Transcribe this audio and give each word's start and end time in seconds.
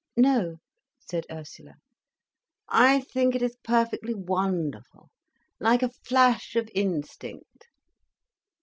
"No," 0.17 0.57
said 0.97 1.27
Ursula. 1.29 1.75
"I 2.67 3.01
think 3.01 3.35
it 3.35 3.43
is 3.43 3.57
perfectly 3.63 4.15
wonderful—like 4.15 5.83
a 5.83 5.89
flash 6.03 6.55
of 6.55 6.67
instinct." 6.73 7.67